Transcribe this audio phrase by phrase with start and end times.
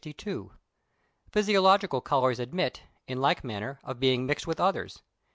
[1.31, 5.03] Physiological colours admit, in like manner, of being mixed with others.